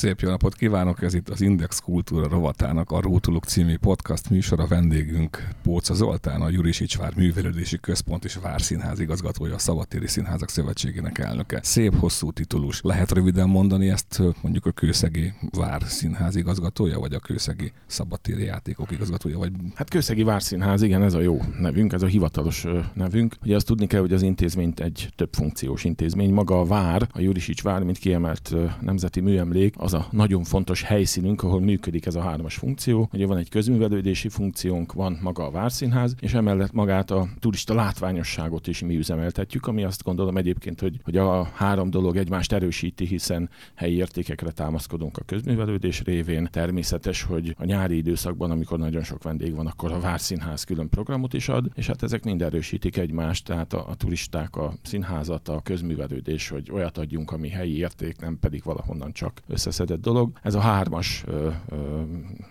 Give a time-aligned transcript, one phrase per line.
[0.00, 1.02] Szép jó napot kívánok!
[1.02, 4.60] Ez itt az Index Kultúra rovatának a Rótuluk című podcast műsor.
[4.60, 10.48] A vendégünk Póca Zoltán, a Jurisics Vár Művelődési Központ és Várszínház igazgatója, a Szabadtéri Színházak
[10.48, 11.60] Szövetségének elnöke.
[11.62, 12.80] Szép hosszú titulus.
[12.82, 19.38] Lehet röviden mondani ezt mondjuk a Kőszegi Várszínház igazgatója, vagy a Kőszegi Szabadtéri Játékok igazgatója?
[19.38, 19.52] Vagy...
[19.74, 23.36] Hát Kőszegi Várszínház, igen, ez a jó nevünk, ez a hivatalos nevünk.
[23.42, 26.32] Ugye azt tudni kell, hogy az intézményt egy több funkciós intézmény.
[26.32, 31.42] Maga a vár, a Jurisics Vár, mint kiemelt nemzeti műemlék, az a nagyon fontos helyszínünk,
[31.42, 33.08] ahol működik ez a hármas funkció.
[33.12, 38.66] Ugye van egy közművelődési funkciónk, van maga a Várszínház, és emellett magát a turista látványosságot
[38.66, 43.50] is mi üzemeltetjük, ami azt gondolom egyébként, hogy, hogy a három dolog egymást erősíti, hiszen
[43.74, 46.48] helyi értékekre támaszkodunk a közművelődés révén.
[46.50, 51.34] Természetes, hogy a nyári időszakban, amikor nagyon sok vendég van, akkor a Várszínház külön programot
[51.34, 55.60] is ad, és hát ezek mind erősítik egymást, tehát a, a turisták, a színházat, a
[55.60, 60.30] közművelődés, hogy olyat adjunk, ami helyi érték, nem pedig valahonnan csak össze összeszedett dolog.
[60.42, 62.00] Ez a hármas ö, ö,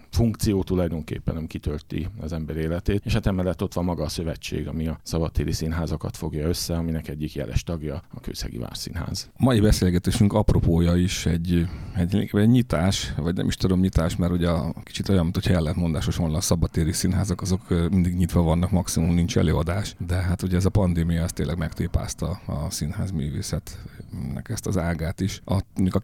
[0.09, 4.67] funkció tulajdonképpen nem kitölti az ember életét, és hát emellett ott van maga a szövetség,
[4.67, 9.29] ami a szabadtéri színházakat fogja össze, aminek egyik jeles tagja a Kőszegi Várszínház.
[9.33, 14.31] A mai beszélgetésünk apropója is egy, egy, egy nyitás, vagy nem is tudom nyitás, mert
[14.31, 14.49] ugye
[14.83, 19.37] kicsit olyan, mint hogy ellentmondásos volna a szabadtéri színházak, azok mindig nyitva vannak, maximum nincs
[19.37, 24.77] előadás, de hát ugye ez a pandémia az tényleg megtépázta a színház művészetnek ezt az
[24.77, 25.41] ágát is.
[25.45, 25.59] A,
[25.89, 25.99] a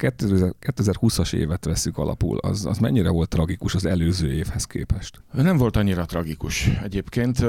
[1.05, 5.21] 2020-as évet veszük alapul, az, az mennyire volt tragikus az előző évhez képest?
[5.31, 6.69] Nem volt annyira tragikus.
[6.83, 7.45] Egyébként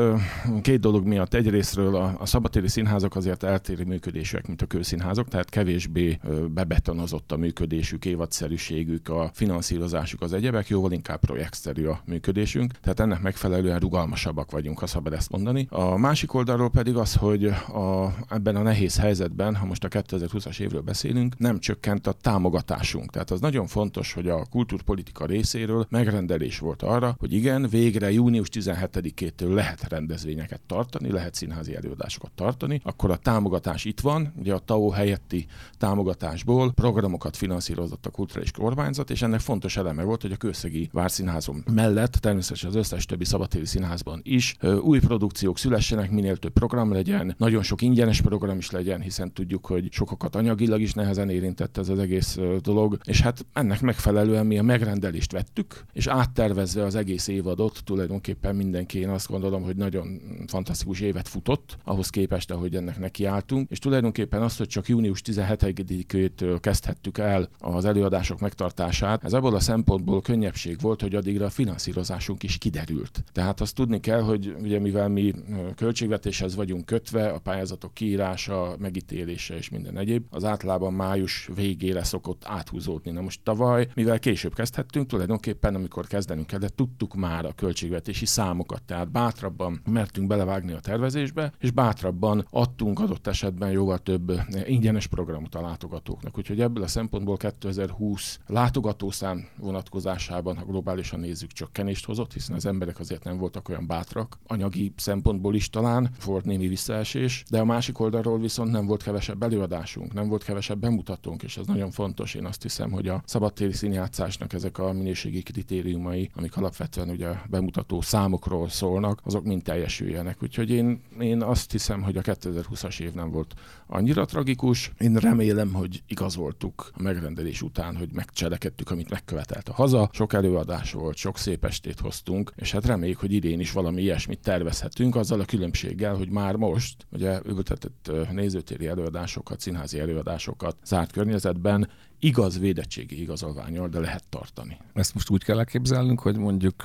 [0.63, 1.35] két dolog miatt.
[1.35, 6.19] Egyrésztről a, a szabadtéri színházak azért eltérő működésűek, mint a kőszínházak, tehát kevésbé
[6.55, 13.23] bebetonozott a működésük, évadszerűségük, a finanszírozásuk az egyebek, jóval inkább projektszerű a működésünk, tehát ennek
[13.23, 15.67] megfelelően rugalmasabbak vagyunk, ha szabad ezt mondani.
[15.71, 20.61] A másik oldalról pedig az, hogy a, ebben a nehéz helyzetben, ha most a 2020-as
[20.61, 23.11] évről beszélünk, nem csökkent a támogatásunk.
[23.11, 28.13] Tehát az nagyon fontos, hogy a kultúrpolitika részéről megrendelés rendelés volt arra, hogy igen, végre
[28.13, 34.55] június 17-től lehet rendezvényeket tartani, lehet színházi előadásokat tartani, akkor a támogatás itt van, ugye
[34.55, 35.47] a TAO helyetti
[35.79, 41.65] támogatásból programokat finanszírozott a kulturális kormányzat, és ennek fontos eleme volt, hogy a Kőszegi Várszínházon
[41.73, 47.35] mellett, természetesen az összes többi szabadtéri színházban is új produkciók szülessenek, minél több program legyen,
[47.39, 51.89] nagyon sok ingyenes program is legyen, hiszen tudjuk, hogy sokakat anyagilag is nehezen érintett ez
[51.89, 56.95] az egész dolog, és hát ennek megfelelően mi a megrendelést vettük, és át áttervezve az
[56.95, 62.77] egész évadot, tulajdonképpen mindenki, én azt gondolom, hogy nagyon fantasztikus évet futott, ahhoz képest, ahogy
[62.77, 69.33] ennek nekiálltunk, és tulajdonképpen azt, hogy csak június 17-től kezdhettük el az előadások megtartását, ez
[69.33, 73.25] abból a szempontból könnyebbség volt, hogy addigra a finanszírozásunk is kiderült.
[73.33, 75.35] Tehát azt tudni kell, hogy ugye mivel mi
[75.75, 82.43] költségvetéshez vagyunk kötve, a pályázatok kiírása, megítélése és minden egyéb, az általában május végére szokott
[82.45, 83.11] áthúzódni.
[83.11, 88.83] Na most tavaly, mivel később kezdhettünk, tulajdonképpen amikor kezdenünk kellett, tudtuk már a költségvetési számokat,
[88.83, 94.33] tehát bátrabban mertünk belevágni a tervezésbe, és bátrabban adtunk adott esetben jóval több
[94.65, 96.39] ingyenes programot a látogatóknak.
[96.39, 102.99] Úgyhogy ebből a szempontból 2020 látogatószám vonatkozásában, ha globálisan nézzük, csökkenést hozott, hiszen az emberek
[102.99, 108.01] azért nem voltak olyan bátrak, anyagi szempontból is talán volt némi visszaesés, de a másik
[108.01, 112.35] oldalról viszont nem volt kevesebb előadásunk, nem volt kevesebb bemutatónk, és ez nagyon fontos.
[112.35, 117.29] Én azt hiszem, hogy a szabadtéri színjátszásnak ezek a minőségi kritérium kritériumai, amik alapvetően ugye
[117.49, 120.43] bemutató számokról szólnak, azok mind teljesüljenek.
[120.43, 123.55] Úgyhogy én, én azt hiszem, hogy a 2020-as év nem volt
[123.87, 124.93] annyira tragikus.
[124.99, 130.11] Én remélem, hogy igazoltuk a megrendelés után, hogy megcselekedtük, amit megkövetelt a haza.
[130.13, 134.41] Sok előadás volt, sok szép estét hoztunk, és hát reméljük, hogy idén is valami ilyesmit
[134.41, 141.89] tervezhetünk, azzal a különbséggel, hogy már most ugye ültetett nézőtéri előadásokat, színházi előadásokat zárt környezetben
[142.19, 144.77] igaz védettségi igazolványal, de lehet tartani.
[144.93, 146.85] Ezt most úgy kell elképzelnünk, hogy mondjuk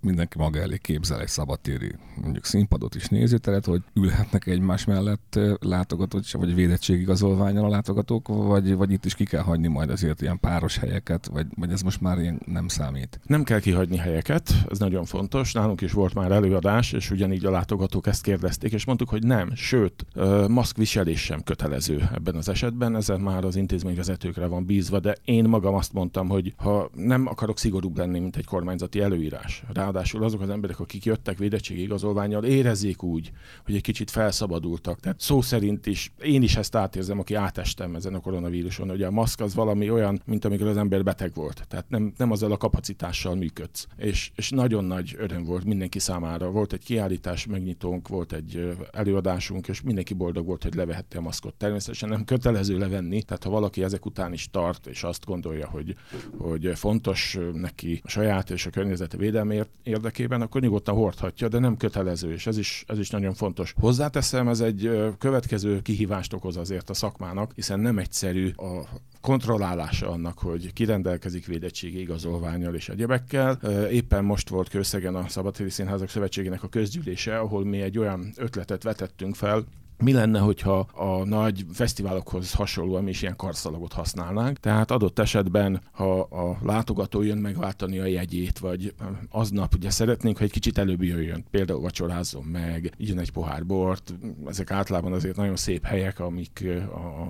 [0.00, 6.05] mindenki maga elé képzel egy szabadtéri mondjuk színpadot is nézőteret, hogy ülhetnek egymás mellett látogatók,
[6.32, 10.40] vagy védettségi igazolványal a látogatók, vagy, vagy itt is ki kell hagyni majd azért ilyen
[10.40, 13.20] páros helyeket, vagy, vagy ez most már ilyen nem számít?
[13.26, 15.52] Nem kell kihagyni helyeket, ez nagyon fontos.
[15.52, 19.54] Nálunk is volt már előadás, és ugyanígy a látogatók ezt kérdezték, és mondtuk, hogy nem,
[19.54, 20.06] sőt,
[20.48, 25.74] maszkviselés sem kötelező ebben az esetben, ezen már az intézményvezetőkre van bízva, de én magam
[25.74, 29.62] azt mondtam, hogy ha nem akarok szigorúbb lenni, mint egy kormányzati előírás.
[29.72, 33.32] Ráadásul azok az emberek, akik jöttek védettségi igazolványjal, érezzék úgy,
[33.64, 35.00] hogy egy kicsit felszabadultak.
[35.00, 39.10] Tehát szó szerint is, én is ezt átérzem, aki átestem ezen a koronavíruson, hogy a
[39.10, 41.64] maszk az valami olyan, mint amikor az ember beteg volt.
[41.68, 43.86] Tehát nem, nem azzal a kapacitással működsz.
[43.96, 46.50] És, és nagyon nagy öröm volt mindenki számára.
[46.50, 51.54] Volt egy kiállítás, megnyitónk, volt egy előadásunk, és mindenki boldog volt, hogy levehette a maszkot.
[51.54, 55.94] Természetesen nem kötelező levenni, tehát ha valaki ezek után is tart, és azt gondolja, hogy,
[56.38, 61.76] hogy fontos neki a saját és a környezete védelmi érdekében, akkor nyugodtan hordhatja, de nem
[61.76, 63.74] kötelező, és ez is, ez is nagyon fontos.
[63.80, 68.88] Hozzáteszem, ez egy következő kihívást okoz azért a szakmának, hiszen nem egyszerű a
[69.20, 73.52] kontrollálása annak, hogy kirendelkezik védettségi igazolványal és egyebekkel.
[73.90, 78.82] Éppen most volt Kőszegen a Szabadtéri Színházak Szövetségének a közgyűlése, ahol mi egy olyan ötletet
[78.82, 79.64] vetettünk fel,
[79.98, 84.58] mi lenne, hogyha a nagy fesztiválokhoz hasonlóan is ilyen karszalagot használnánk?
[84.58, 88.94] Tehát adott esetben, ha a látogató jön megváltani a jegyét, vagy
[89.30, 94.14] aznap ugye szeretnénk, hogy egy kicsit előbb jöjjön, például vacsorázzon meg, jön egy pohár bort,
[94.46, 96.64] ezek általában azért nagyon szép helyek, amik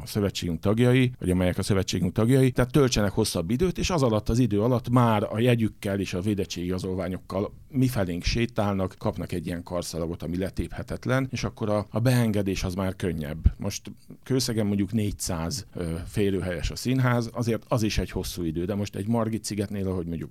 [0.03, 4.29] a szövetségünk tagjai, vagy amelyek a szövetségünk tagjai, tehát töltsenek hosszabb időt, és az alatt
[4.29, 9.47] az idő alatt már a jegyükkel és a védettségi igazolványokkal mi felénk sétálnak, kapnak egy
[9.47, 13.53] ilyen karszalagot, ami letéphetetlen, és akkor a, a beengedés az már könnyebb.
[13.57, 13.93] Most
[14.23, 15.67] Kőszegen mondjuk 400
[16.07, 20.07] férőhelyes a színház, azért az is egy hosszú idő, de most egy Margit szigetnél, ahogy
[20.07, 20.31] mondjuk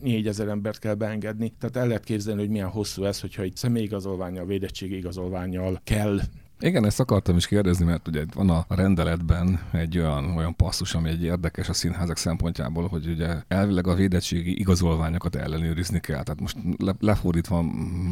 [0.00, 4.46] 4000 embert kell beengedni, tehát el lehet képzelni, hogy milyen hosszú ez, hogyha egy személyigazolványjal,
[4.46, 6.20] védettségi igazolványjal kell
[6.62, 11.08] igen, ezt akartam is kérdezni, mert ugye van a rendeletben egy olyan, olyan passzus, ami
[11.08, 16.22] egy érdekes a színházak szempontjából, hogy ugye elvileg a védettségi igazolványokat ellenőrizni kell.
[16.22, 17.64] Tehát most le, lefordítva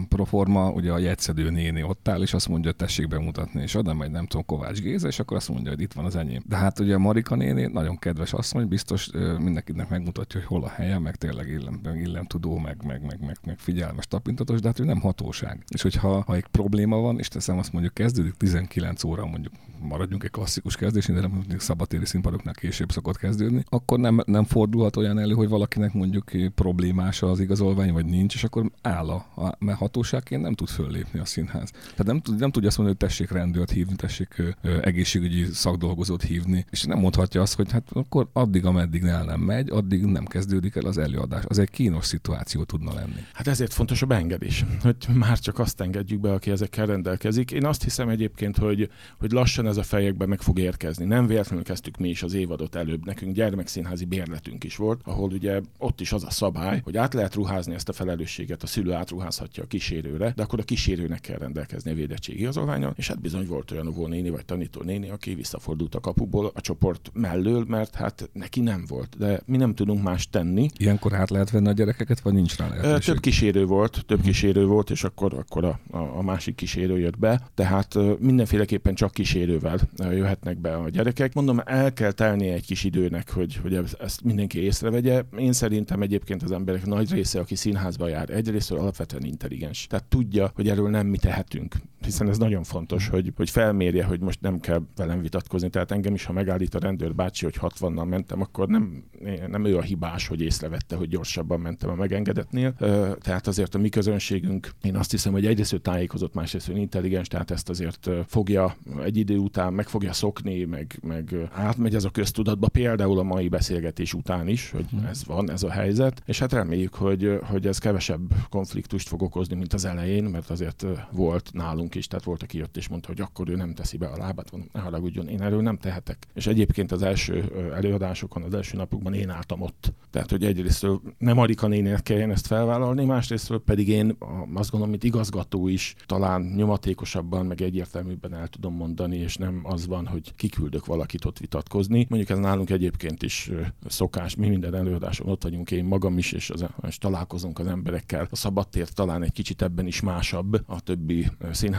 [0.09, 4.11] proforma, ugye a jegyszedő néni ott áll, és azt mondja, tessék bemutatni, és oda megy,
[4.11, 6.43] nem tudom, Kovács Géza, és akkor azt mondja, hogy itt van az enyém.
[6.47, 10.69] De hát ugye a Marika néni nagyon kedves mondja, biztos mindenkinek megmutatja, hogy hol a
[10.69, 11.49] helye, meg tényleg
[11.95, 15.65] illem tudó, meg, meg, meg, meg, meg figyelmes tapintatos, de hát ő nem hatóság.
[15.69, 20.25] És hogyha ha egy probléma van, és teszem azt mondjuk kezdődik 19 óra mondjuk maradjunk
[20.25, 24.97] egy klasszikus kezdésnél, de nem mondjuk szabatéri színpadoknál később szokott kezdődni, akkor nem, nem fordulhat
[24.97, 29.75] olyan elő, hogy valakinek mondjuk problémás az igazolvány, vagy nincs, és akkor áll a, a
[29.75, 31.71] hatóságként nem tud föllépni a színház.
[31.71, 36.23] Tehát nem, tud, nem tudja azt mondani, hogy tessék rendőrt hívni, tessék ö, egészségügyi szakdolgozót
[36.23, 40.25] hívni, és nem mondhatja azt, hogy hát akkor addig, ameddig el nem megy, addig nem
[40.25, 41.45] kezdődik el az előadás.
[41.47, 43.21] Az egy kínos szituáció tudna lenni.
[43.33, 47.51] Hát ezért fontos a beengedés, hogy már csak azt engedjük be, aki ezekkel rendelkezik.
[47.51, 51.05] Én azt hiszem egyébként, hogy, hogy lassan ez a fejekben meg fog érkezni.
[51.05, 53.05] Nem véletlenül kezdtük mi is az évadot előbb.
[53.05, 57.35] Nekünk gyermekszínházi bérletünk is volt, ahol ugye ott is az a szabály, hogy át lehet
[57.35, 61.91] ruházni ezt a felelősséget, a szülő átruházhatja a kísérőre, de akkor a kísérőnek kell rendelkezni
[61.91, 66.01] a védettségi igazolványon, és hát bizony volt olyan néni vagy tanító néni, aki visszafordult a
[66.01, 69.17] kapuból a csoport mellől, mert hát neki nem volt.
[69.19, 70.69] De mi nem tudunk más tenni.
[70.77, 73.05] Ilyenkor át lehet venni a gyerekeket, vagy nincs rá lehetőség?
[73.05, 77.19] Több kísérő volt, több kísérő volt, és akkor, akkor a, a, a másik kísérő jött
[77.19, 77.49] be.
[77.55, 81.35] Tehát mindenféleképpen csak kísérővel jöhetnek be a gyerekek.
[81.35, 85.23] Mondom, el kell telni egy kis időnek, hogy, hogy ezt mindenki észrevegye.
[85.39, 89.87] Én szerintem egyébként az emberek nagy része, aki színházba jár, egyrészt alapvetően intelligens.
[89.87, 94.21] Tehát tudja, hogy erről nem mi tehetünk hiszen ez nagyon fontos, hogy, hogy felmérje, hogy
[94.21, 95.71] most nem kell velem vitatkozni.
[95.71, 99.05] Tehát engem is, ha megállít a rendőr bácsi, hogy 60-nal mentem, akkor nem,
[99.47, 102.75] nem ő a hibás, hogy észrevette, hogy gyorsabban mentem a megengedetnél.
[103.21, 107.29] Tehát azért a mi közönségünk, én azt hiszem, hogy egyrészt ő tájékozott, másrészt ő intelligens,
[107.29, 112.11] tehát ezt azért fogja egy idő után, meg fogja szokni, meg, meg átmegy ez a
[112.11, 115.05] köztudatba, például a mai beszélgetés után is, hogy mhm.
[115.05, 119.57] ez van, ez a helyzet, és hát reméljük, hogy, hogy ez kevesebb konfliktust fog okozni,
[119.57, 123.21] mint az elején, mert azért volt nálunk is, tehát volt, aki jött és mondta, hogy
[123.21, 126.27] akkor ő nem teszi be a lábát, mondom, ne haragudjon, én erről nem tehetek.
[126.35, 129.93] És egyébként az első előadásokon, az első napokban én álltam ott.
[130.11, 130.87] Tehát, hogy egyrészt
[131.19, 134.17] nem Marika nénének kelljen ezt felvállalni, másrészt pedig én
[134.55, 139.61] azt gondolom, mint igazgató is talán nyomatékosabban, meg egyért legegyértelműbben el tudom mondani, és nem
[139.63, 142.07] az van, hogy kiküldök valakit ott vitatkozni.
[142.09, 143.51] Mondjuk ez nálunk egyébként is
[143.87, 148.29] szokás, mi minden előadáson ott vagyunk, én magam is, és, az, és találkozunk az emberekkel.
[148.31, 151.27] A szabadtér talán egy kicsit ebben is másabb a többi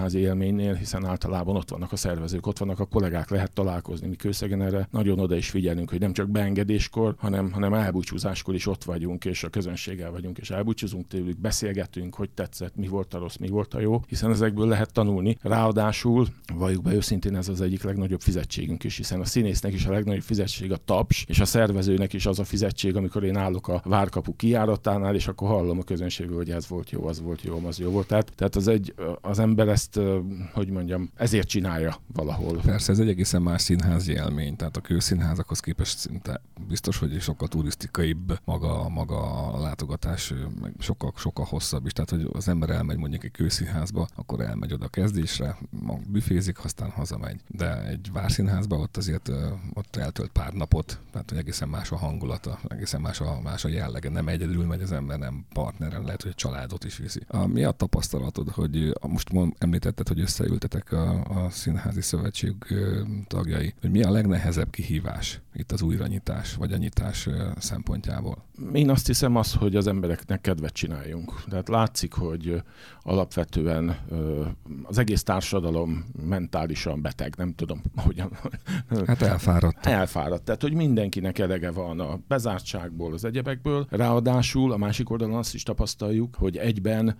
[0.02, 4.08] színházi élménynél, hiszen általában ott vannak a szervezők, ott vannak a kollégák, lehet találkozni.
[4.08, 8.68] Mi kőszegen erre nagyon oda is figyelünk, hogy nem csak beengedéskor, hanem, hanem elbúcsúzáskor is
[8.68, 13.18] ott vagyunk, és a közönséggel vagyunk, és elbúcsúzunk tőlük, beszélgetünk, hogy tetszett, mi volt a
[13.18, 15.38] rossz, mi volt a jó, hiszen ezekből lehet tanulni.
[15.42, 19.92] Ráadásul, valljuk be őszintén, ez az egyik legnagyobb fizetségünk is, hiszen a színésznek is a
[19.92, 23.82] legnagyobb fizetség a taps, és a szervezőnek is az a fizetség, amikor én állok a
[23.86, 27.80] várkapu kiáratánál, és akkor hallom a közönségből, hogy ez volt jó, az volt jó, az
[27.80, 28.08] jó volt.
[28.08, 29.91] Tehát, tehát az, egy, az ember ezt,
[30.54, 32.58] hogy mondjam, ezért csinálja valahol.
[32.58, 37.48] Persze, ez egy egészen más színházi élmény, tehát a kőszínházakhoz képest szinte biztos, hogy sokkal
[37.48, 41.92] turisztikaibb maga, maga a látogatás, meg sokkal, sokkal hosszabb is.
[41.92, 45.58] Tehát, hogy az ember elmegy mondjuk egy kőszínházba, akkor elmegy oda a kezdésre,
[46.08, 47.42] büfézik, aztán hazamegy.
[47.48, 49.32] De egy várszínházba ott azért
[49.74, 53.68] ott eltölt pár napot, tehát hogy egészen más a hangulata, egészen más a, más a
[53.68, 54.10] jellege.
[54.10, 57.20] Nem egyedül megy az ember, nem partneren, lehet, hogy a családot is viszi.
[57.28, 59.32] A, mi a tapasztalatod, hogy most
[59.86, 62.56] említetted, hogy összeültetek a, a Színházi Szövetség
[63.28, 68.44] tagjai, hogy mi a legnehezebb kihívás itt az újranyitás vagy a nyitás szempontjából?
[68.74, 71.44] Én azt hiszem az, hogy az embereknek kedvet csináljunk.
[71.50, 72.64] Tehát látszik, hogy
[73.02, 73.98] alapvetően
[74.84, 78.32] az egész társadalom mentálisan beteg, nem tudom, hogyan.
[79.06, 79.86] Hát elfáradt.
[79.86, 80.44] Elfáradt.
[80.44, 83.88] Tehát, hogy mindenkinek elege van a bezártságból, az egyebekből.
[83.90, 87.18] Ráadásul a másik oldalon azt is tapasztaljuk, hogy egyben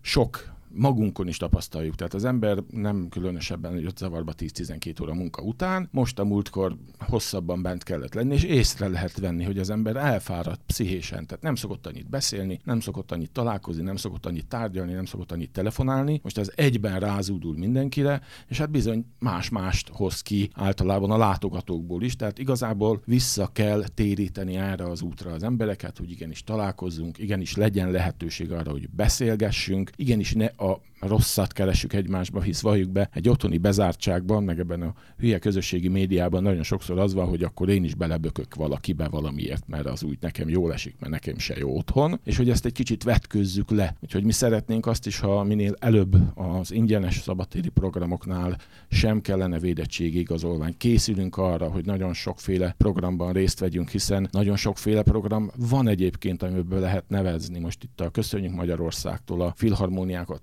[0.00, 1.94] sok magunkon is tapasztaljuk.
[1.94, 7.62] Tehát az ember nem különösebben jött zavarba 10-12 óra munka után, most a múltkor hosszabban
[7.62, 11.26] bent kellett lenni, és észre lehet venni, hogy az ember elfáradt pszichésen.
[11.26, 15.32] Tehát nem szokott annyit beszélni, nem szokott annyit találkozni, nem szokott annyit tárgyalni, nem szokott
[15.32, 16.20] annyit telefonálni.
[16.22, 22.16] Most ez egyben rázúdul mindenkire, és hát bizony más-mást hoz ki általában a látogatókból is.
[22.16, 27.90] Tehát igazából vissza kell téríteni erre az útra az embereket, hogy igenis találkozzunk, igenis legyen
[27.90, 33.58] lehetőség arra, hogy beszélgessünk, igenis ne a rosszat keresünk egymásba, hisz valljuk be, egy otthoni
[33.58, 37.94] bezártságban, meg ebben a hülye közösségi médiában nagyon sokszor az van, hogy akkor én is
[37.94, 42.36] belebökök valakibe valamiért, mert az úgy nekem jól esik, mert nekem se jó otthon, és
[42.36, 43.96] hogy ezt egy kicsit vetközzük le.
[44.00, 48.56] Úgyhogy mi szeretnénk azt is, ha minél előbb az ingyenes szabadtéri programoknál
[48.90, 50.74] sem kellene védettségi igazolvány.
[50.76, 56.80] Készülünk arra, hogy nagyon sokféle programban részt vegyünk, hiszen nagyon sokféle program van egyébként, amiből
[56.80, 57.58] lehet nevezni.
[57.58, 60.40] Most itt a Köszönjük Magyarországtól a filharmóniákat,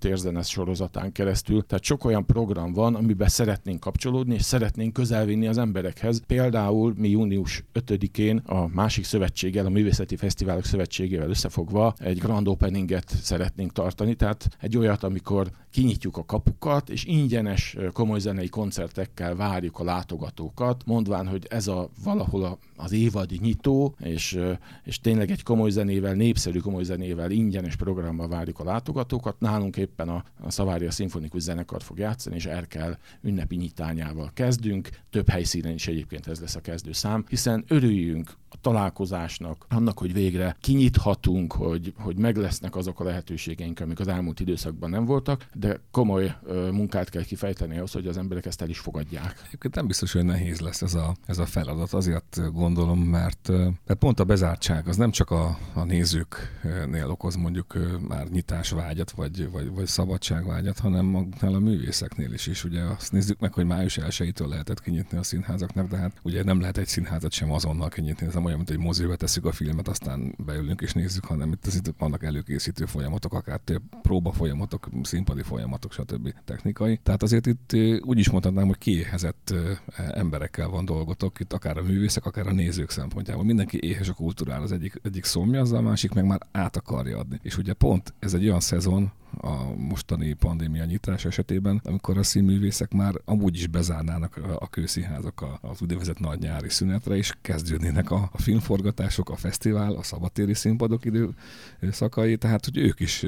[0.47, 1.65] érzene sorozatán keresztül.
[1.65, 6.21] Tehát sok olyan program van, amiben szeretnénk kapcsolódni, és szeretnénk közelvinni az emberekhez.
[6.27, 13.09] Például mi június 5-én a másik szövetséggel, a Művészeti Fesztiválok Szövetségével összefogva egy grand openinget
[13.21, 19.79] szeretnénk tartani, tehát egy olyat, amikor kinyitjuk a kapukat, és ingyenes komoly zenei koncertekkel várjuk
[19.79, 24.39] a látogatókat, mondván, hogy ez a valahol a, az évadi nyitó, és,
[24.83, 29.39] és tényleg egy komoly zenével, népszerű komoly zenével, ingyenes programmal várjuk a látogatókat.
[29.39, 34.89] Nálunk éppen a, a Szavária Szimfonikus Zenekar fog játszani, és Erkel ünnepi nyitányával kezdünk.
[35.09, 40.13] Több helyszínen is egyébként ez lesz a kezdő szám, hiszen örüljünk a találkozásnak, annak, hogy
[40.13, 45.47] végre kinyithatunk, hogy, hogy meg lesznek azok a lehetőségeink, amik az elmúlt időszakban nem voltak,
[45.53, 49.41] de komoly ö, munkát kell kifejteni ahhoz, hogy az emberek ezt el is fogadják.
[49.47, 53.47] Egyébként nem biztos, hogy nehéz lesz ez a, ez a feladat, azért gondolom, mert,
[53.85, 59.51] mert pont a bezártság az nem csak a, a nézőknél okoz mondjuk már nyitásvágyat, vagy,
[59.51, 62.47] vagy, vagy szabadságvágyat, hanem magnál a művészeknél is.
[62.47, 66.43] És ugye azt nézzük meg, hogy május 1 lehetett kinyitni a színházaknak, de hát ugye
[66.43, 69.51] nem lehet egy színházat sem azonnal kinyitni, ez nem olyan, mint egy moziba tesszük a
[69.51, 74.89] filmet, aztán beülünk és nézzük, hanem itt, itt vannak előkészítő folyamatok, akár több próba folyamatok,
[75.03, 76.33] színpadi folyamatok, stb.
[76.45, 76.99] technikai.
[77.03, 79.53] Tehát azért itt úgy is mondhatnám, hogy kiéhezett
[79.95, 83.43] emberekkel van dolgotok, itt akár a művészek, akár a nézők szempontjából.
[83.43, 87.17] Mindenki éhes a kultúrál, az egyik, egyik szomja, az a másik meg már át akarja
[87.17, 87.39] adni.
[87.41, 89.11] És ugye pont ez egy olyan szezon,
[89.41, 95.81] a mostani pandémia nyitás esetében, amikor a színművészek már amúgy is bezárnának a kőszínházak az
[95.81, 102.37] úgynevezett nagy nyári szünetre, és kezdődnének a, a filmforgatások, a fesztivál, a szabatéri színpadok időszakai,
[102.37, 103.25] tehát hogy ők is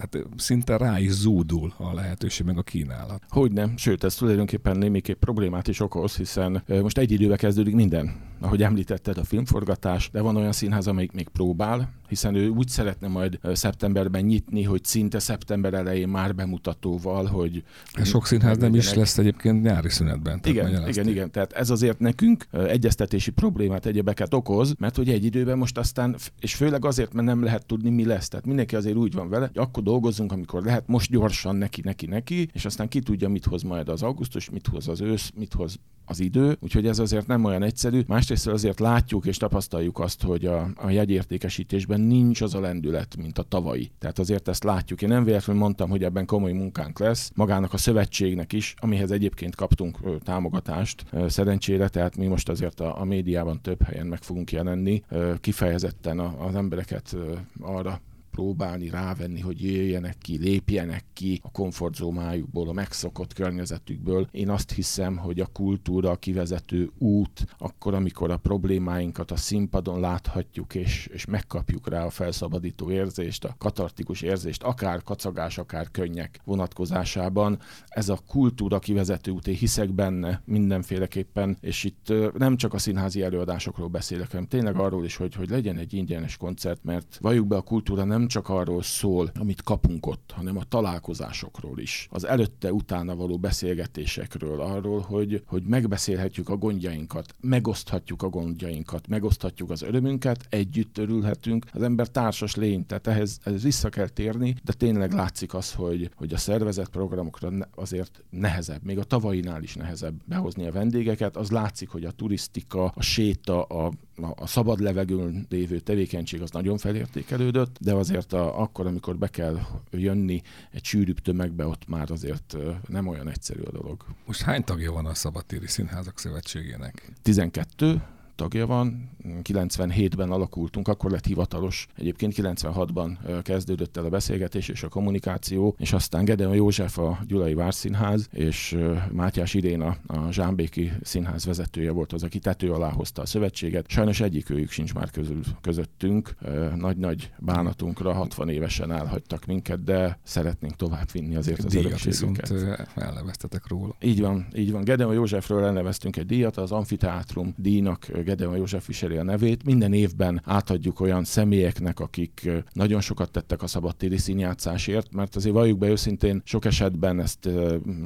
[0.00, 3.22] tehát szinte rá is zúdul a lehetőség, meg a kínálat.
[3.28, 8.28] Hogy nem, sőt, ez tulajdonképpen némiképp problémát is okoz, hiszen most egy időbe kezdődik minden.
[8.42, 13.08] Ahogy említetted, a filmforgatás, de van olyan színház, amelyik még próbál, hiszen ő úgy szeretne
[13.08, 17.62] majd szeptemberben nyitni, hogy szinte szeptember elején már bemutatóval, hogy...
[17.92, 20.40] Hát sok színház nem is lesz egyébként nyári szünetben.
[20.44, 21.30] Igen, igen, igen.
[21.30, 26.54] Tehát ez azért nekünk egyeztetési problémát, egyebeket okoz, mert hogy egy időben most aztán, és
[26.54, 28.28] főleg azért, mert nem lehet tudni, mi lesz.
[28.28, 32.06] Tehát mindenki azért úgy van vele, hogy akkor dolgozunk, amikor lehet, most gyorsan neki, neki,
[32.06, 35.52] neki, és aztán ki tudja, mit hoz majd az augusztus, mit hoz az ősz, mit
[35.52, 38.00] hoz az idő, úgyhogy ez azért nem olyan egyszerű.
[38.06, 43.38] Másrészt azért látjuk és tapasztaljuk azt, hogy a, a jegyértékesítésben nincs az a lendület, mint
[43.38, 43.90] a tavalyi.
[43.98, 45.02] Tehát azért ezt látjuk.
[45.02, 47.30] Én nem véletlenül mondtam, hogy ebben komoly munkánk lesz.
[47.34, 52.80] Magának a szövetségnek is, amihez egyébként kaptunk ö, támogatást ö, szerencsére, tehát mi most azért
[52.80, 58.00] a, a médiában több helyen meg fogunk jelenni, ö, kifejezetten a, az embereket ö, arra
[58.30, 64.28] próbálni rávenni, hogy jöjjenek ki, lépjenek ki a komfortzónájukból, a megszokott környezetükből.
[64.30, 70.00] Én azt hiszem, hogy a kultúra a kivezető út, akkor, amikor a problémáinkat a színpadon
[70.00, 76.40] láthatjuk, és, és megkapjuk rá a felszabadító érzést, a katartikus érzést, akár kacagás, akár könnyek
[76.44, 77.58] vonatkozásában.
[77.88, 83.22] Ez a kultúra kivezető út, én hiszek benne mindenféleképpen, és itt nem csak a színházi
[83.22, 87.56] előadásokról beszélek, hanem tényleg arról is, hogy, hogy legyen egy ingyenes koncert, mert valljuk be
[87.56, 92.08] a kultúra nem csak arról szól, amit kapunk ott, hanem a találkozásokról is.
[92.10, 99.82] Az előtte-utána való beszélgetésekről, arról, hogy, hogy megbeszélhetjük a gondjainkat, megoszthatjuk a gondjainkat, megoszthatjuk az
[99.82, 101.66] örömünket, együtt örülhetünk.
[101.72, 106.10] Az ember társas lény, tehát ehhez, ehhez vissza kell térni, de tényleg látszik az, hogy,
[106.14, 111.36] hogy a szervezett programokra azért nehezebb, még a tavainál is nehezebb behozni a vendégeket.
[111.36, 116.78] Az látszik, hogy a turisztika, a séta, a a szabad levegőn lévő tevékenység az nagyon
[116.78, 119.58] felértékelődött, de azért a, akkor, amikor be kell
[119.90, 122.56] jönni egy sűrűbb tömegbe, ott már azért
[122.88, 124.04] nem olyan egyszerű a dolog.
[124.26, 127.12] Most hány tagja van a Szabadtéri Színházak Szövetségének?
[127.22, 128.02] 12
[128.40, 129.10] tagja van,
[129.42, 131.86] 97-ben alakultunk, akkor lett hivatalos.
[131.96, 137.54] Egyébként 96-ban kezdődött el a beszélgetés és a kommunikáció, és aztán Gedeon József a Gyulai
[137.54, 138.78] Várszínház, és
[139.12, 143.88] Mátyás Iréna a Zsámbéki Színház vezetője volt az, aki tető alá hozta a szövetséget.
[143.88, 146.34] Sajnos egyik őjük sincs már közül, közöttünk.
[146.76, 152.52] Nagy-nagy bánatunkra 60 évesen elhagytak minket, de szeretnénk tovább vinni azért az viszont
[152.94, 153.96] elneveztetek róla.
[154.00, 154.84] Így van, így van.
[154.84, 159.64] Gedeon Józsefről elneveztünk egy díjat, az Amfiteátrum díjnak Gedeon József viseli a nevét.
[159.64, 165.78] Minden évben átadjuk olyan személyeknek, akik nagyon sokat tettek a szabadtéri színjátszásért, mert azért valljuk
[165.78, 167.48] be őszintén, sok esetben ezt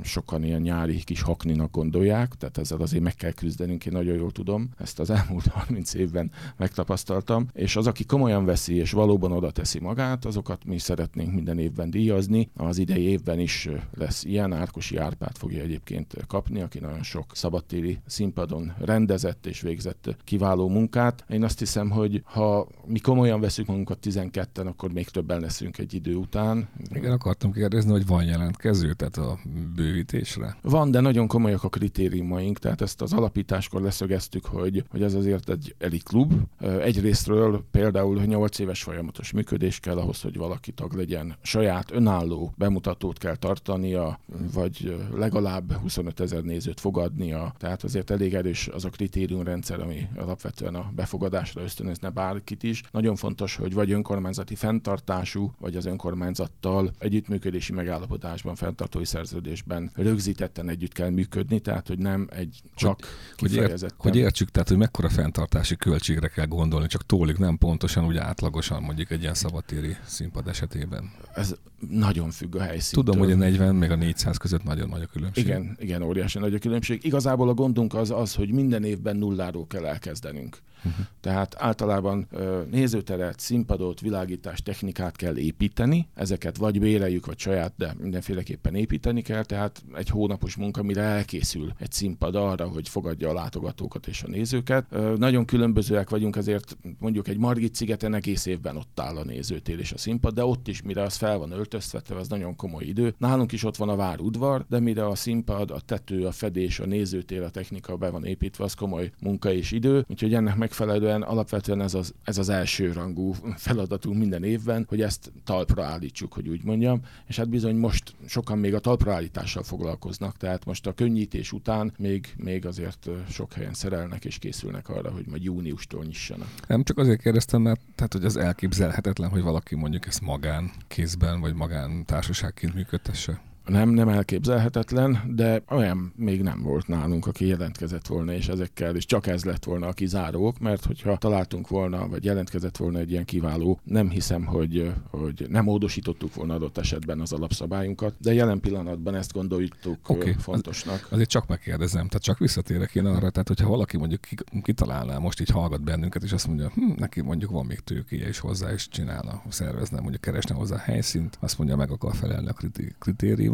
[0.03, 4.31] sokan ilyen nyári kis hakninak gondolják, tehát ezzel azért meg kell küzdenünk, én nagyon jól
[4.31, 9.51] tudom, ezt az elmúlt 30 évben megtapasztaltam, és az, aki komolyan veszi és valóban oda
[9.51, 12.51] teszi magát, azokat mi szeretnénk minden évben díjazni.
[12.57, 17.99] Az idei évben is lesz ilyen, Árkosi Árpát fogja egyébként kapni, aki nagyon sok szabadtéri
[18.07, 21.25] színpadon rendezett és végzett kiváló munkát.
[21.29, 25.95] Én azt hiszem, hogy ha mi komolyan veszünk magunkat 12-en, akkor még többen leszünk egy
[25.95, 26.69] idő után.
[26.95, 29.39] Igen, akartam kérdezni, hogy van jelentkező, tehát a
[29.75, 30.57] bővítésre?
[30.63, 35.51] Van, de nagyon komolyak a kritériumaink, tehát ezt az alapításkor leszögeztük, hogy, hogy ez azért
[35.51, 36.33] egy elit klub.
[36.81, 41.37] Egyrésztről például 8 éves folyamatos működés kell ahhoz, hogy valaki tag legyen.
[41.43, 44.19] Saját önálló bemutatót kell tartania,
[44.55, 47.55] vagy legalább 25 ezer nézőt fogadnia.
[47.59, 52.83] Tehát azért elég erős az a kritériumrendszer, ami alapvetően a befogadásra ösztönözne bárkit is.
[52.91, 60.93] Nagyon fontos, hogy vagy önkormányzati fenntartású, vagy az önkormányzattal együttműködési megállapodásban, fenntartói szerződésben rögzítetten együtt
[60.93, 62.99] kell működni, tehát hogy nem egy csak
[63.37, 63.57] hogy.
[63.57, 68.07] Hogy, ér, hogy értsük, tehát hogy mekkora fenntartási költségre kell gondolni, csak tólik nem pontosan,
[68.07, 71.11] úgy átlagosan mondjuk egy ilyen szabatéri színpad esetében.
[71.35, 71.55] Ez
[71.91, 73.05] nagyon függ a helyszíntől.
[73.05, 75.45] Tudom, hogy a 40 meg a 400 között nagyon nagy a különbség.
[75.45, 77.05] Igen, igen, óriási nagy a különbség.
[77.05, 80.59] Igazából a gondunk az az, hogy minden évben nulláról kell elkezdenünk.
[80.85, 81.07] Uh-huh.
[81.21, 82.29] Tehát általában
[82.71, 89.45] nézőteret, színpadot, világítás, technikát kell építeni, ezeket vagy béreljük, vagy saját, de mindenféleképpen építeni kell,
[89.45, 94.29] tehát egy hónapos munka, mire elkészül egy színpad arra, hogy fogadja a látogatókat és a
[94.29, 95.17] nézőket.
[95.17, 99.93] Nagyon különbözőek vagyunk, ezért mondjuk egy Margit szigeten egész évben ott áll a nézőtér és
[99.93, 103.15] a színpad, de ott is, mire az fel van öltöztetve, az nagyon komoly idő.
[103.19, 106.87] Nálunk is ott van a várudvar, de mire a színpad, a tető, a fedés, a
[106.87, 111.23] nézőtér, a technika be van építve, az komoly munka és idő, úgyhogy ennek meg megfelelően
[111.23, 116.49] alapvetően ez az, ez az első rangú feladatunk minden évben, hogy ezt talpra állítsuk, hogy
[116.49, 120.93] úgy mondjam, és hát bizony most sokan még a talpra állítással foglalkoznak, tehát most a
[120.93, 126.49] könnyítés után még, még azért sok helyen szerelnek és készülnek arra, hogy majd júniustól nyissanak.
[126.69, 131.41] Nem csak azért kérdeztem, mert tehát, hogy az elképzelhetetlen, hogy valaki mondjuk ezt magán kézben
[131.41, 133.41] vagy magán társaságként működtesse.
[133.67, 139.07] Nem, nem elképzelhetetlen, de olyan még nem volt nálunk, aki jelentkezett volna, és ezekkel, és
[139.07, 143.25] csak ez lett volna a kizárók, mert hogyha találtunk volna, vagy jelentkezett volna egy ilyen
[143.25, 149.15] kiváló, nem hiszem, hogy, hogy nem módosítottuk volna adott esetben az alapszabályunkat, de jelen pillanatban
[149.15, 149.73] ezt gondoljuk
[150.07, 150.33] okay.
[150.39, 150.95] fontosnak.
[150.95, 154.21] Az, azért csak megkérdezem, tehát csak visszatérek én arra, tehát hogyha valaki mondjuk
[154.63, 158.39] kitalálná, most így hallgat bennünket, és azt mondja, hm, neki mondjuk van még tőkéje is
[158.39, 162.53] hozzá, és csinálna, szervezne, mondjuk keresne hozzá helyszínt, azt mondja, meg akar felelni a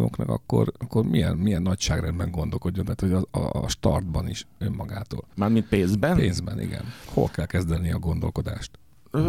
[0.09, 5.25] kritériumoknak, akkor, akkor milyen, milyen nagyságrendben gondolkodjon, tehát hogy a, a, startban is önmagától.
[5.35, 6.17] Mármint pénzben?
[6.17, 6.85] Pénzben, igen.
[7.07, 8.79] Hol kell kezdeni a gondolkodást?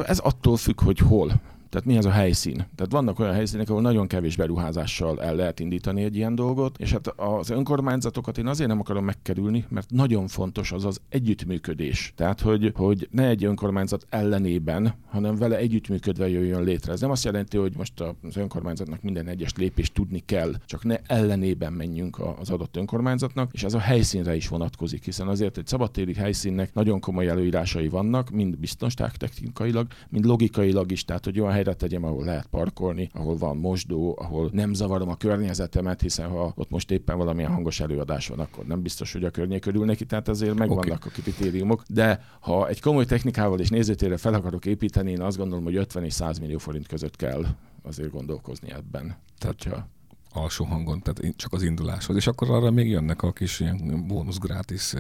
[0.06, 1.42] Ez attól függ, hogy hol.
[1.72, 2.56] Tehát mi ez a helyszín?
[2.56, 6.92] Tehát vannak olyan helyszínek, ahol nagyon kevés beruházással el lehet indítani egy ilyen dolgot, és
[6.92, 12.14] hát az önkormányzatokat én azért nem akarom megkerülni, mert nagyon fontos az az együttműködés.
[12.16, 16.92] Tehát, hogy, hogy ne egy önkormányzat ellenében, hanem vele együttműködve jöjjön létre.
[16.92, 20.96] Ez nem azt jelenti, hogy most az önkormányzatnak minden egyes lépést tudni kell, csak ne
[21.06, 26.14] ellenében menjünk az adott önkormányzatnak, és ez a helyszínre is vonatkozik, hiszen azért egy szabadtéri
[26.14, 32.04] helyszínnek nagyon komoly előírásai vannak, mind biztonságtechnikailag, mind logikailag is, tehát hogy olyan helyre tegyem,
[32.04, 36.92] ahol lehet parkolni, ahol van mosdó, ahol nem zavarom a környezetemet, hiszen ha ott most
[36.92, 40.58] éppen valamilyen hangos előadás van, akkor nem biztos, hogy a környék örül neki, tehát azért
[40.58, 40.98] megvannak okay.
[41.06, 41.84] a kritériumok.
[41.88, 46.04] De ha egy komoly technikával és nézőtérre fel akarok építeni, én azt gondolom, hogy 50
[46.04, 47.46] és 100 millió forint között kell
[47.84, 49.16] azért gondolkozni ebben.
[49.38, 49.88] Tehát, hogyha
[50.34, 52.16] alsó hangon, tehát csak az induláshoz.
[52.16, 54.94] És akkor arra még jönnek a kis ilyen bónusz gratis,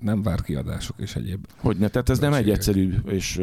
[0.00, 1.46] nem vár kiadások és egyéb.
[1.56, 3.40] Hogy ne, tehát ez nem egy egyszerű és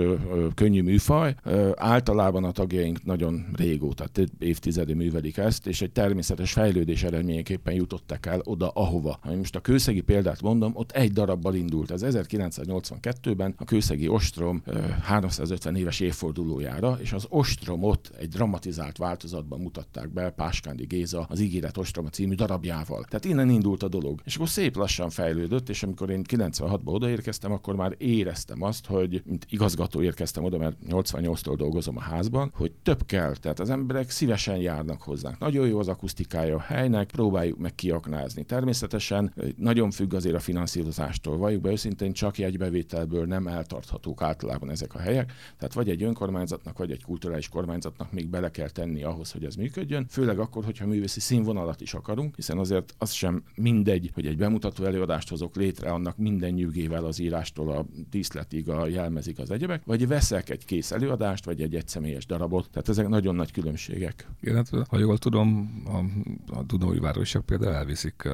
[0.55, 1.35] könnyű műfaj.
[1.75, 8.25] Általában a tagjaink nagyon régóta, tehát évtizedi művelik ezt, és egy természetes fejlődés eredményeképpen jutottak
[8.25, 9.19] el oda, ahova.
[9.21, 11.91] Ha most a kőszegi példát mondom, ott egy darabbal indult.
[11.91, 19.59] Ez 1982-ben a kőszegi ostrom ö, 350 éves évfordulójára, és az ostromot egy dramatizált változatban
[19.59, 23.03] mutatták be Páskándi Géza az Ígéret Ostroma című darabjával.
[23.03, 24.21] Tehát innen indult a dolog.
[24.23, 29.21] És akkor szép lassan fejlődött, és amikor én 96-ba odaérkeztem, akkor már éreztem azt, hogy
[29.25, 33.35] mint igazgató érkeztem oda, mert 88-tól dolgozom a házban, hogy több kell.
[33.35, 35.39] Tehát az emberek szívesen járnak hozzánk.
[35.39, 38.43] Nagyon jó az akusztikája a helynek, próbáljuk meg kiaknázni.
[38.43, 41.37] Természetesen nagyon függ azért a finanszírozástól.
[41.37, 45.33] Valljuk be őszintén, csak jegybevételből nem eltarthatók általában ezek a helyek.
[45.57, 49.55] Tehát vagy egy önkormányzatnak, vagy egy kulturális kormányzatnak még bele kell tenni ahhoz, hogy ez
[49.55, 50.05] működjön.
[50.09, 54.37] Főleg akkor, hogyha művész művészi színvonalat is akarunk, hiszen azért az sem mindegy, hogy egy
[54.37, 59.85] bemutató előadást hozok létre, annak minden nyűgével az írástól a díszletig, a jelmezig az egyebek,
[59.85, 62.69] vagy veszek egy kész előadást, vagy egy egyszemélyes darabot.
[62.69, 64.27] Tehát ezek nagyon nagy különbségek.
[64.41, 65.97] Igen, hát, ha jól tudom, a,
[66.57, 68.29] a Dunói városiak például elviszik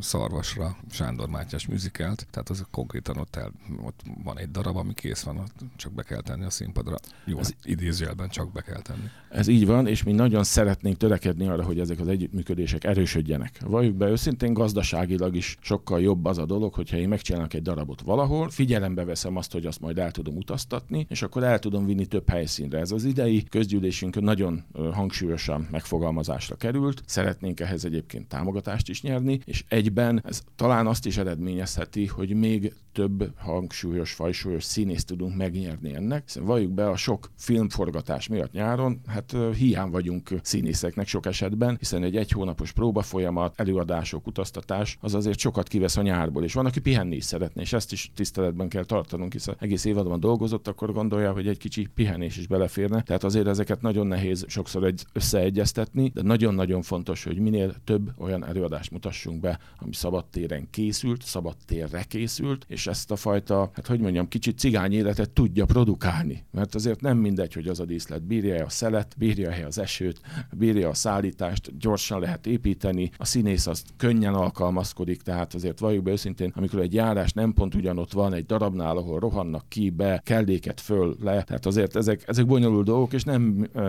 [0.00, 5.22] Szarvasra Sándor Mátyás műzikelt, tehát az konkrétan ott, el, ott van egy darab, ami kész
[5.22, 6.96] van, ott csak be kell tenni a színpadra.
[7.24, 9.08] Jó, ez idézőjelben csak be kell tenni.
[9.30, 13.60] Ez így van, és mi nagyon szeretnénk törekedni arra, hogy ezek az egy együttműködések erősödjenek.
[13.66, 18.00] Valljuk be őszintén, gazdaságilag is sokkal jobb az a dolog, hogyha én megcsinálok egy darabot
[18.00, 22.06] valahol, figyelembe veszem azt, hogy azt majd el tudom utaztatni, és akkor el tudom vinni
[22.06, 22.78] több helyszínre.
[22.78, 27.02] Ez az idei közgyűlésünkön nagyon hangsúlyosan megfogalmazásra került.
[27.06, 32.72] Szeretnénk ehhez egyébként támogatást is nyerni, és egyben ez talán azt is eredményezheti, hogy még
[32.92, 39.00] több hangsúlyos, fajsúlyos színészt tudunk megnyerni ennek, hiszen valljuk be a sok filmforgatás miatt nyáron,
[39.06, 45.38] hát hiány vagyunk színészeknek sok esetben, hiszen egy egy hónapos próbafolyamat, előadások, utaztatás, az azért
[45.38, 48.84] sokat kivesz a nyárból, és van, aki pihenni is szeretne, és ezt is tiszteletben kell
[48.84, 53.02] tartanunk, hiszen egész évadban dolgozott, akkor gondolja, hogy egy kicsi pihenés is beleférne.
[53.02, 58.44] Tehát azért ezeket nagyon nehéz sokszor egy összeegyeztetni, de nagyon-nagyon fontos, hogy minél több olyan
[58.46, 64.28] előadást mutassunk be, ami szabadtéren készült, szabadtérre készült, és ezt a fajta, hát hogy mondjam,
[64.28, 66.44] kicsit cigány életet tudja produkálni.
[66.50, 70.20] Mert azért nem mindegy, hogy az a díszlet bírja a szelet, bírja az esőt,
[70.52, 71.76] bírja a szállítást,
[72.08, 76.94] gyorsan lehet építeni, a színész az könnyen alkalmazkodik, tehát azért valljuk be őszintén, amikor egy
[76.94, 81.66] járás nem pont ugyanott van egy darabnál, ahol rohannak ki, be, kelléket föl, le, tehát
[81.66, 83.42] azért ezek, ezek bonyolult dolgok, és nem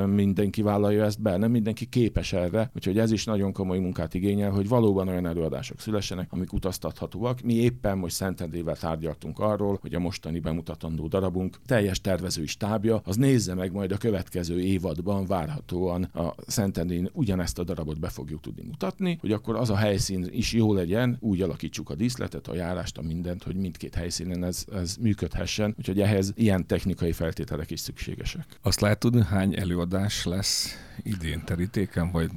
[0.07, 4.51] mindenki vállalja ezt be, nem mindenki képes erre, úgyhogy ez is nagyon komoly munkát igényel,
[4.51, 7.41] hogy valóban olyan előadások szülessenek, amik utaztathatóak.
[7.41, 13.15] Mi éppen most Szentendrével tárgyaltunk arról, hogy a mostani bemutatandó darabunk teljes tervezői stábja, az
[13.15, 18.63] nézze meg majd a következő évadban várhatóan a Szentendrén ugyanezt a darabot be fogjuk tudni
[18.63, 22.97] mutatni, hogy akkor az a helyszín is jó legyen, úgy alakítsuk a díszletet, a járást,
[22.97, 28.45] a mindent, hogy mindkét helyszínen ez, ez működhessen, úgyhogy ehhez ilyen technikai feltételek is szükségesek.
[28.61, 32.31] Azt lehet tudni, hány előadás lesz idén terítéken, vagy...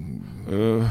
[0.49, 0.85] Ö,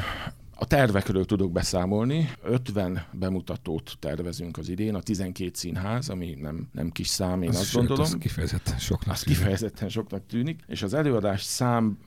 [0.60, 2.30] A tervekről tudok beszámolni.
[2.44, 7.56] 50 bemutatót tervezünk az idén, a 12 színház, ami nem, nem kis szám, én az
[7.56, 8.04] azt sőt, gondolom.
[8.04, 9.38] Az kifejezetten soknak az tűnik.
[9.38, 11.98] kifejezetten soknak tűnik, és az előadás szám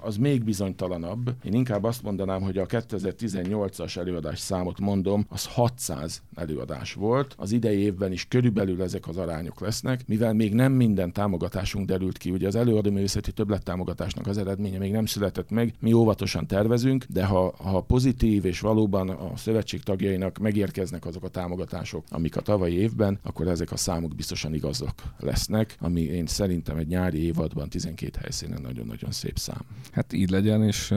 [0.00, 1.34] az még bizonytalanabb.
[1.42, 7.34] Én inkább azt mondanám, hogy a 2018-as előadás számot mondom, az 600 előadás volt.
[7.38, 12.18] Az idei évben is körülbelül ezek az arányok lesznek, mivel még nem minden támogatásunk derült
[12.18, 12.30] ki.
[12.30, 17.54] Ugye az előadóművészeti többlettámogatásnak az eredménye még nem született meg, mi óvatosan tervezünk, de ha,
[17.58, 23.18] ha pozitív és valóban a szövetség tagjainak megérkeznek azok a támogatások, amik a tavalyi évben,
[23.22, 28.62] akkor ezek a számok biztosan igazak lesznek, ami én szerintem egy nyári évadban 12 helyszínen
[28.62, 29.60] nagyon-nagyon szép szám.
[29.92, 30.94] Hát így legyen, és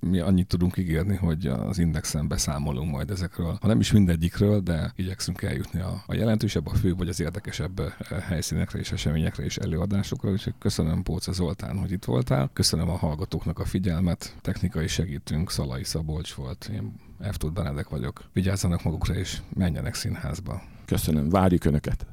[0.00, 4.92] mi annyit tudunk ígérni, hogy az Indexen beszámolunk majd ezekről, ha nem is mindegyikről, de
[4.96, 7.80] igyekszünk eljutni a, a jelentősebb, a főbb vagy az érdekesebb
[8.28, 13.58] helyszínekre és eseményekre és előadásokra, úgyhogy köszönöm Póca Zoltán, hogy itt voltál, köszönöm a hallgatóknak
[13.58, 16.94] a figyelmet, technikai segítünk Szalai Szabolcs volt, én
[17.32, 17.36] F.
[17.52, 18.24] Benedek vagyok.
[18.32, 20.62] Vigyázzanak magukra és menjenek színházba.
[20.84, 22.06] Köszönöm, várjuk Önöket!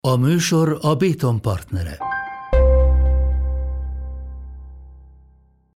[0.00, 2.17] A műsor a Béton partnere.